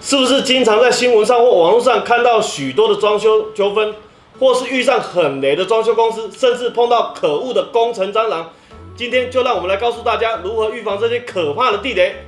[0.00, 3.94] 是不是经常在新闻上或网络上看到许多的装修纠纷，
[4.38, 8.48] 或是遇上很雷的装修公司，甚至碰到可恶的工程蟑螂？
[8.96, 12.24] 今天就让我们来告诉大家如何预防这些可怕的地雷。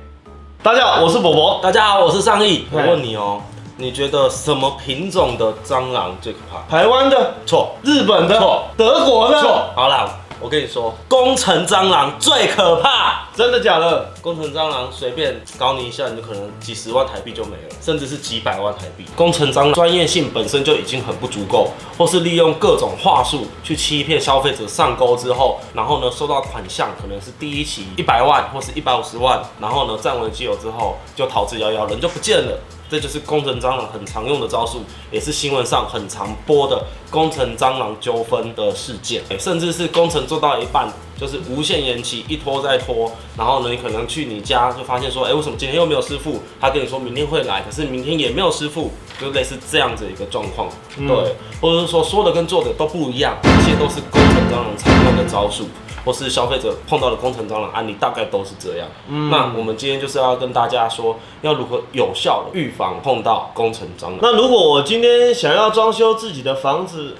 [0.61, 1.59] 大家好，我是伯伯。
[1.63, 2.67] 大家好，我是尚义。
[2.71, 3.41] 我问你哦，
[3.77, 6.77] 你觉得什么品种的蟑螂最可怕？
[6.77, 9.65] 台湾的、错，日本的错、德国的，错。
[9.75, 10.07] 好啦，
[10.39, 13.27] 我跟你说，工程蟑螂最可怕。
[13.35, 14.11] 真的假的？
[14.21, 19.05] 工程蟑螂随便搞你一下，你可能几十万台币就没了，甚至是几百万台币。
[19.15, 32.59] 工程蟑螂专业性本身就已经很不足够，或是利用各种话术去欺骗消费者上钩之后，然后呢收到款项可能是第一期一百万或是一百五十万，然后呢占为己有之后就逃之夭夭，人就不见了。
[32.89, 40.87] 这就是工程蟑螂很常用的招数，也是新闻上很常播的工程蟑螂纠纷的事件，甚至是工程做到一半
[41.19, 46.39] 就是无限延期，一拖再拖，然后呢，你可能去你家就发现说，哎、为什么今天又没有师傅？
[46.59, 55.67] 他跟你说明天会来，可是明天也没有师傅，就类似这样子一个状况，对，或者是说说的跟做的都不一样，这些都是工程蟑螂常用的招数。
[56.05, 58.85] 或是消费者碰到的工程蟑螂案例，大概都是这样。
[59.31, 64.17] 那我们今天就是要跟大家说，要如何有效的预防碰到工程蟑螂。
[64.21, 67.15] 那如果我今天想要装修自己的房子，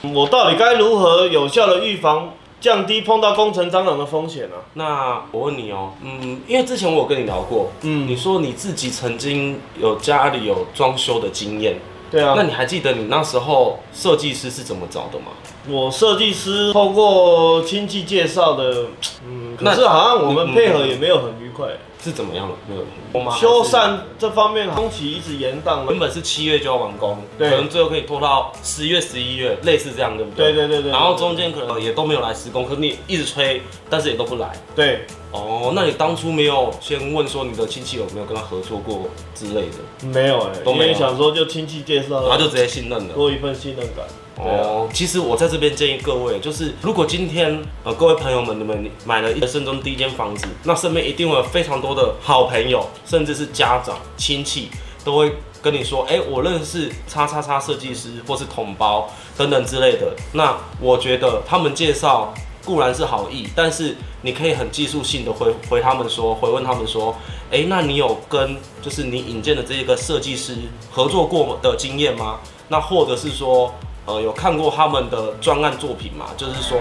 [0.00, 2.30] 我到底该如何有效的预防、
[2.62, 15.32] 降低碰到工程蟑螂的风险呢、那我问你哦，嗯，因为之前我有跟你聊过，嗯你说你自己曾经有家里有装修的经验，对啊，那你还记得你那时候设计师是怎么找的吗？
[15.68, 18.86] 我设计师透过亲戚介绍的，
[19.26, 21.66] 嗯，可是好像我们嗯配合也没有很愉快。
[22.02, 22.54] 是怎么样的？
[22.68, 23.30] 没有？
[23.30, 30.52] 修缮这方面工期一直延宕原本是七月就要完工，对可能最后可以拖到十月、十一月，类似这样，对不对？
[30.52, 34.52] 对对对对然后中间可能也都没有来施工，可是你一直催，但是也都不来。
[34.74, 43.14] 对，哦，那你当初没有先问说你的亲戚有没有跟他合作过之类的，没有哎、都没有因为想说就亲戚介绍，然后就直接信任了。
[43.14, 44.04] 多一份信任感。
[44.38, 54.68] 哦，其实我在这边建议各位，就是如果今天呃各位朋友们，你们买了一生中第一间房子，那身边一定会有非常多的好朋友，甚至是家长、亲戚，
[55.04, 60.14] 都会跟你说，哎、我认识叉叉叉设计师，或是统包等等之类的。
[60.32, 62.32] 那我觉得他们介绍
[62.64, 67.14] 固然是好意，但是你可以很技术性的回回他们说，回问他们说，
[67.50, 70.56] 哎、那你有跟就是你引荐的这个设计师
[70.90, 72.40] 合作过的经验吗？
[72.68, 73.72] 那或者是说，
[74.04, 76.26] 呃，有看过他们的专案作品吗？
[76.36, 76.78] 就是说，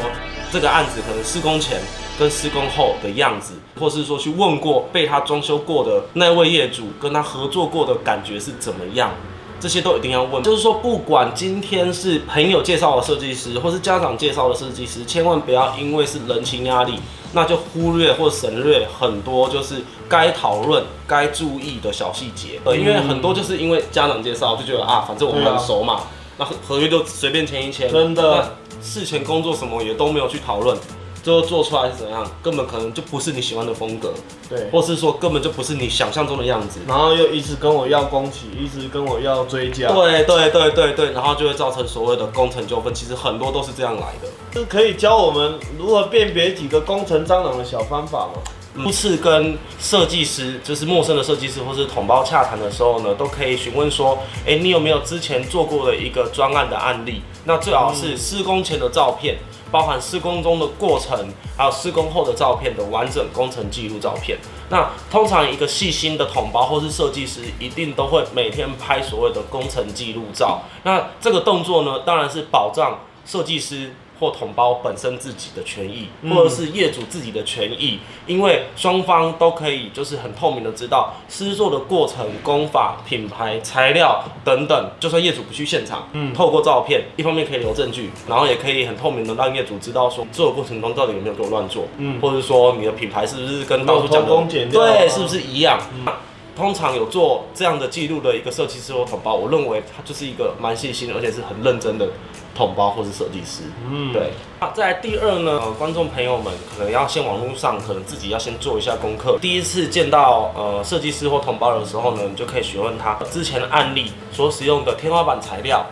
[0.51, 1.79] 这个案子可能施工前
[2.17, 9.11] 跟施工后的样子，或是说去问过被他装修过的那位业主，跟他合作过的感觉是怎么样？
[9.59, 10.41] 这些都一定要问。
[10.41, 16.95] 就是说，不管今天是朋友介绍的设计师，或是家长介绍的设计师，千万不要因为是人情压力，
[17.33, 19.75] 那就忽略或省略很多就是
[20.09, 22.59] 该讨论、该注意的小细节。
[22.63, 26.05] 呃，因为很多就是因为家长介绍就觉得啊，反正我们很熟嘛，
[26.41, 27.91] 那合合约就随便签一签。
[27.91, 30.75] 真的事前工作什么也都没有去讨论，
[31.21, 34.11] 最后做出来是怎样，根本可能就不是你喜欢的风格，
[34.49, 34.67] 对。
[34.71, 36.79] 或是说根本就不是你想象中的样子。
[36.87, 44.27] 然后又一直跟我要工期，一直跟我要追加，对对对对对，然后就会造成所谓的工程纠纷，其实很多都是这样来的。
[44.59, 48.41] 是可以教我们如何辨别几个工程蟑螂的小方法吗？
[48.75, 54.17] 初次跟设计师，就是陌生的设计师或是统包洽谈的时候呢，都可以询问说，
[54.47, 57.21] 哎，你有没有之前做过的一个专案的案例？
[57.45, 59.37] 那最好是施工前的照片，
[59.71, 61.27] 包含施工中的过程，
[61.57, 64.37] 还有施工后的照片的完整工程记录照片。
[64.69, 70.61] 那通常一个细心的统包或是设计师，一定都会每天拍所谓的工程记录照。
[70.83, 84.91] 那这个动作呢，当然是保障设计师或同胞本身自己的权益，嗯或者是业主自己的权益，因为双方都可以就是很透明的知道施作的过程、工法、品牌、材料等等。
[84.99, 95.79] 就算业主不去现场，嗯透过照片，一方面可以留证据，然后也可以很透明的让业主知道说做的过程中到底有没有给我乱做，嗯或者说你的品牌是不是跟到处讲偷工减料啊对，是不是一样？
[96.05, 96.13] 那
[96.55, 102.07] 通常有做这样的记录的一个设计师或统包，我认为他就是一个蛮细心，而且是很认真的
[102.53, 103.63] 统包或是设计师。
[103.89, 109.37] 嗯，对，那再来第二呢，呃，观众朋友们可能要先网络上可能自己要先做一下功课。
[109.41, 115.85] 第一次见到呃设计师或同胞的时候呢，你就可以询问他之前的案例所使用的天花板材料、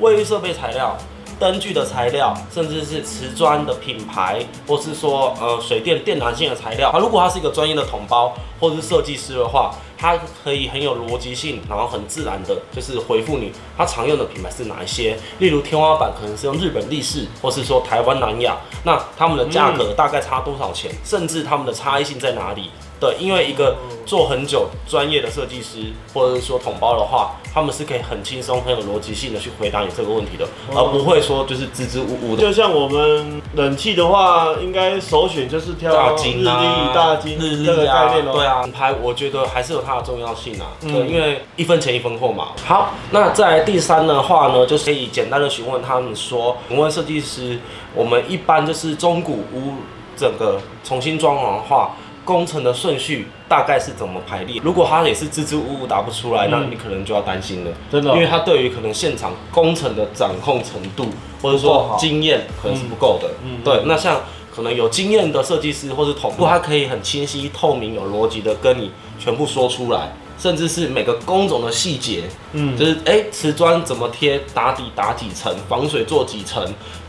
[0.00, 0.96] 卫浴设备材料。
[1.38, 6.88] 灯具的材料，甚至是瓷砖的品牌，或是说呃水电电缆性的材料。
[6.88, 15.16] 啊，如果他是一个专业的统包或是设计师的话，它可以很有逻辑性，然后很自然的，就是回复你它常用的品牌是哪一些。
[15.38, 22.70] 例如天花板可能是用日本力士，或是说台湾南亚，那他们的价格大概差多少钱，甚至他们的差异性在哪里？
[22.98, 23.76] 对，因为一个
[24.06, 32.40] 做很久专业的设计师，或者是说统包的话，他们是可以很轻松、很有逻辑性的去回答你这个问题的，而不会说就是支支吾吾的。
[32.40, 38.32] 就像我们冷气的话，应该首选就是挑大日金啊，历、大金日这个历啊概念，哦。
[38.32, 42.48] 对啊，品牌我觉得还是有它的重要性啊，嗯对，因为一分钱一分货嘛。
[42.64, 47.58] 好，那在第三的话呢，就是可以简单的询问他们说，请问设计师，
[47.94, 49.74] 我们一般就是中古屋
[50.16, 51.90] 整个重新装潢的话。
[52.26, 54.60] 工程的顺序大概是怎么排列？
[54.62, 61.06] 如果他也是支支吾吾答不出来，那嗯你可能就要担心了，真的哦因为他对于可能现场工程的掌控程度，
[61.40, 63.28] 或者不够好说经验可能是不够的。
[63.44, 64.20] 嗯嗯对，那像
[64.54, 76.66] 可能有经验的设计师或是同步，他可以很清晰、透明、有逻辑的跟你全部说出来，甚至是每个工种的细节，嗯，就是哎，瓷砖怎么贴，打底打几层，防水做几层。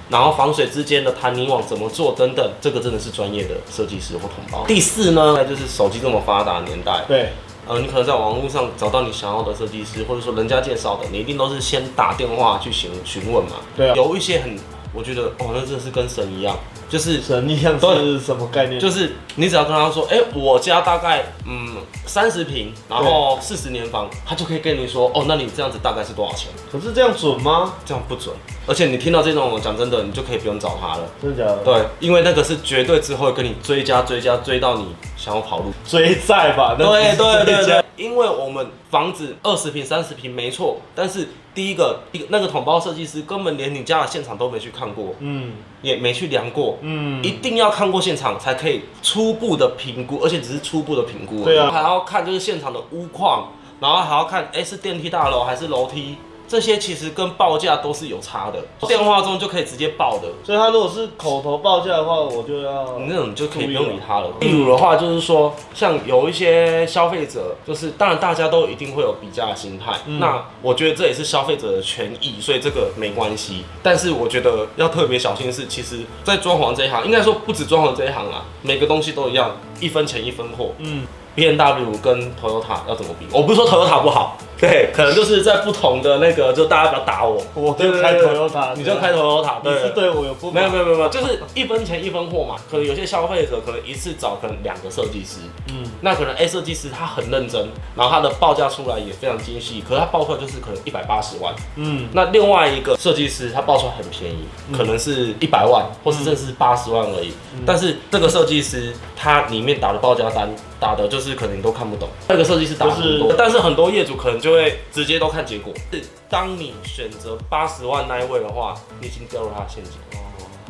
[0.10, 4.66] 然后防水之间的弹泥网怎么做等等，这个真的是专业的设计师或同胞。
[4.66, 7.30] 第四呢，那就是手机这么发达的年代，对，
[7.68, 13.58] 呃，你可能在网络上找到你想要的设计师，或者说人家介绍的，你一定都是先打电话去询询问嘛。
[13.76, 14.58] 对啊有一些很，
[14.94, 16.58] 我觉得哦，那真的是跟神一样，
[16.90, 18.80] 就是神一样是什么概念？
[18.80, 21.76] 就是你只要跟他说，哎、我家大概嗯
[22.06, 26.50] 三十平，然后四十年房，他就可以跟你说，哦，那你这样子大概是多少钱？
[26.72, 27.74] 可是这样准吗？
[27.86, 28.34] 这样不准，
[28.66, 31.04] 而且你听到这种，讲真的，你就可以不用找他了。
[31.22, 35.74] 真的假的？，对，因为那个是绝对之后跟你追加追加追到你想要跑路。
[35.86, 36.76] 追债吧？
[36.78, 36.86] 对
[37.18, 45.54] 对对，因为我们房子二十平、三十平没错，但是第一个一个那个统包设计师根本连你家的现场都没去看过，嗯。
[45.84, 51.70] 也没去量过，嗯，一定要看过现场才可以初步的评估，而且只是初步的评估，对啊。
[51.72, 53.50] 还要看就是现场的屋况，
[53.80, 56.18] 然后还要看哎、是电梯大楼还是楼梯。
[56.48, 64.30] 这些其实跟报价都是有差的，电话中就可以直接报的，所以他如果是口头报价的话，我就要你那种就可以不用理他了。
[64.40, 73.66] 例如的话，就是说，像有一些消费者，就是当然大家都一定会有比价的心态，嗯那我觉得这也是消费者的权益，所以这个没关系。
[73.84, 80.72] 但是我觉得要特别小心的是，其实在装潢这一行，应该说不止装潢这一行啦，每个东西都一样，一分钱一分货。
[80.80, 81.06] 嗯
[81.36, 83.28] B N W 跟 Toyota 要怎么比？
[83.32, 88.38] 我不是说 Toyota 不好，对，可能就是在不同的那个，就大家不要打我， 我就开对对对。
[88.38, 90.10] Toyota，你就开 Toyota，你是对。
[90.10, 90.64] 我有不满。
[90.64, 92.56] 没有没有没有没有，就是一分钱一分货嘛。
[92.70, 95.40] 可能有些消费者可能一次找可能两个设计师，
[95.70, 95.84] 嗯。
[96.02, 101.54] 那可能 A 设计师他很认真，然后他的报价出来也非常精细，可是他报出来就是可能一百八十万。
[101.76, 102.08] 嗯。
[102.14, 104.46] 那另外一个设计师他报出来很便宜，
[104.76, 107.32] 可能是一百万，或是甚至是八十万而已。
[107.66, 110.50] 但是这个设计师他里面打的报价单
[110.80, 115.74] 打的就是可能你都看不懂，那个设计师打很多，就是但是很多业主可能就会直接都看结果。
[115.92, 119.94] 是当你选择八十万那一位的话，你已经掉入他的陷阱。
[120.14, 120.24] 哦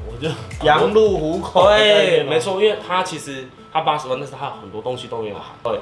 [0.09, 0.29] 我就
[0.65, 5.47] 羊入虎口对，没，错，因为他其实他八十万，但是他很多东西都没有含。
[5.62, 5.79] 对，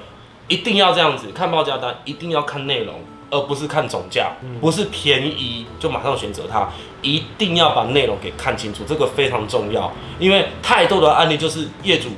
[0.47, 2.95] 一定要这样子看报价单，一定要看内容，
[3.29, 6.67] 而不是看总价，嗯不是便宜就马上选择它，
[7.03, 9.93] 一定要把内容给看清楚，这个非常重要。
[10.17, 12.09] 因为太多的案例就是业主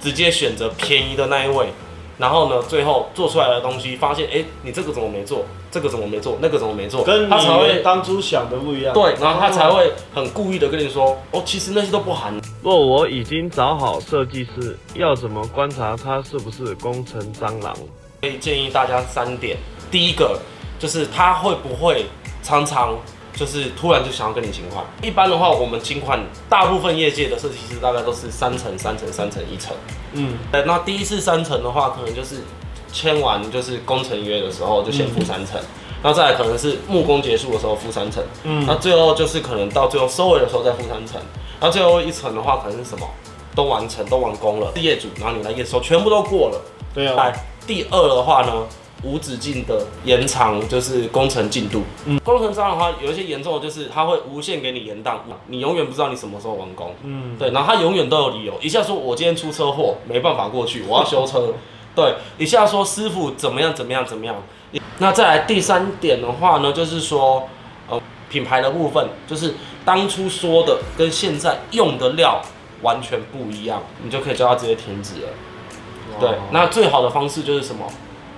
[0.00, 1.66] 直接选择便宜的那一位。
[2.18, 5.44] 然后呢，最后做出来的东西，发现，哎，你这个怎么没做？
[5.70, 6.38] 这个怎么没做？
[6.40, 7.04] 那个怎么没做？
[7.04, 8.94] 跟他才会你当初想的不一样。
[8.94, 12.34] 对，然后他才会很故意的跟你说，哦，其实那些都不含。
[12.62, 17.76] 若我已经找好设计师，要怎么观察他是不是工程蟑螂？
[18.22, 19.58] 可以建议大家三点。
[19.90, 20.40] 第一个
[20.78, 22.06] 就是他会不会
[22.42, 22.96] 常常
[23.36, 24.84] 就是突然就想要跟你请款。
[25.02, 29.76] 一般的话，我们请款大部分业界的设计师大概都是三层、三层、三层、一层。
[30.14, 32.36] 嗯，呃，那第一次三层的话，可能就是
[32.90, 35.60] 签完就是工程约的时候就先付三层，
[36.02, 41.20] 然后再来可能是木工结束的时候付三层，嗯那最后就是可能到最后收尾的时候再付三层，
[41.60, 43.06] 那最后一层的话可能是什么？
[43.54, 46.60] 都完成都完工了，是业主，然后你来验收，全部都过了。
[46.94, 48.52] 对啊，来，第二的话呢，
[49.02, 51.82] 无止境的延长就是工程进度。
[52.06, 56.94] 嗯工程上的话，有一些严重的就是它会无限给你延宕，你永远不知道你什么时候完工。
[57.02, 61.54] 嗯，对，然后他永远都有理由，一下说我今天出车祸没办法过去，我要修车。
[61.94, 64.36] 对，一下说师傅怎么样怎么样怎么样。
[64.98, 67.48] 那再来第三点的话呢，就是说，
[67.88, 72.42] 呃，品牌的部分，就是当初说的跟现在用的料
[72.82, 75.28] 完全不一样，你就可以叫他直接停止了。
[76.18, 77.86] 对，那最好的方式就是什么？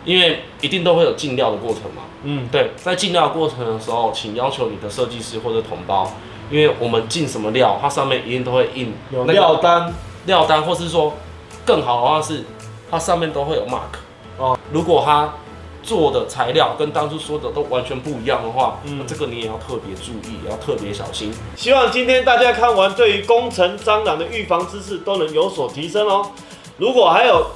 [0.05, 2.02] 因为一定都会有进料的过程嘛。
[2.25, 6.11] 嗯，对，在进料的过程的时候，请要求你的设计师或者同胞，
[6.50, 9.95] 因为我们进什么料，它上面一定都会印有那个料单，
[10.26, 11.14] 料单，或是说
[11.64, 12.45] 更好的话是，
[12.90, 13.99] 它上面都会有 mark。
[14.37, 15.33] 哦，如果它
[15.81, 21.33] 做的材料跟当初说的都完全不一样的话，嗯这个你也要特别注意，也要特别小心。
[21.55, 26.31] 希望今天大家看完，对于工程蟑螂的预防知识都能有所提升哦。
[26.78, 27.47] 如果还有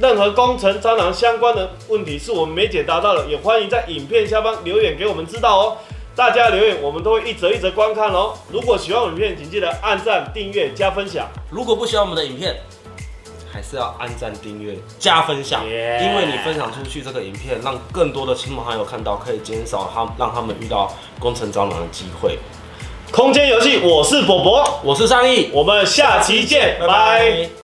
[0.00, 5.76] 任何工程蟑螂相关的问题是我们没解答到的，也欢迎在影片下方留言给我们知道哦。
[6.16, 8.32] 大家留言我们都会一则一则观看哦。
[8.50, 11.28] 如果喜欢我们影片，请记得按赞、订阅、加分享。
[11.50, 12.56] 如果不喜欢我们的影片，
[13.52, 15.70] 还是要按赞、订阅、加分享因
[16.16, 22.38] 为你分享出去这个影片，让更多的亲朋好友看到，可以减少他让他们遇到工程蟑螂的机会。
[23.12, 27.59] 空间游戏，我是伯伯，我是尚义，我们下期见，拜拜